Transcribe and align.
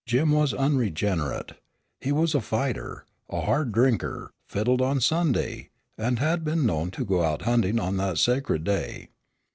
Jim 0.07 0.31
was 0.31 0.51
unregenerate. 0.51 1.51
He 1.99 2.11
was 2.11 2.33
a 2.33 2.41
fighter, 2.41 3.05
a 3.29 3.41
hard 3.41 3.71
drinker, 3.71 4.31
fiddled 4.47 4.81
on 4.81 4.99
Sunday, 4.99 5.69
and 5.95 6.17
had 6.17 6.43
been 6.43 6.65
known 6.65 6.89
to 6.89 7.05
go 7.05 7.21
out 7.21 7.43
hunting 7.43 7.79
on 7.79 7.97
that 7.97 8.17
sacred 8.17 8.63
day. 8.63 9.09